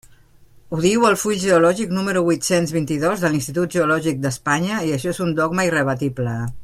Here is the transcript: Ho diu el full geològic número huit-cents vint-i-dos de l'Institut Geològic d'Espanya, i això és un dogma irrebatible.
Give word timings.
Ho 0.75 0.77
diu 0.85 1.03
el 1.09 1.17
full 1.23 1.35
geològic 1.43 1.93
número 1.97 2.23
huit-cents 2.29 2.73
vint-i-dos 2.77 3.21
de 3.25 3.31
l'Institut 3.35 3.77
Geològic 3.77 4.19
d'Espanya, 4.25 4.81
i 4.89 4.97
això 4.97 5.13
és 5.13 5.21
un 5.27 5.39
dogma 5.43 5.69
irrebatible. 5.71 6.35